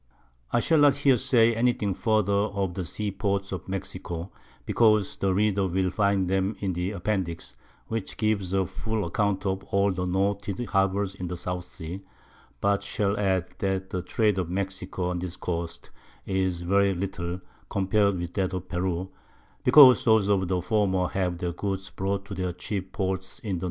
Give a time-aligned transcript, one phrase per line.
[0.51, 4.31] I shall not here say any thing further of the Seaports of Mexico,
[4.65, 9.63] because the Reader will find them in the Appendix, which gives a full Account of
[9.65, 12.01] all the noted Harbours in the South Sea,
[12.61, 15.91] but shall add, that the Trade of Mexico, on this Coast,
[16.25, 17.39] is very little,
[17.69, 19.07] compar'd with that of Peru,
[19.63, 23.59] because those of the former have their Goods brought to their chief Ports in the
[23.59, 23.59] N.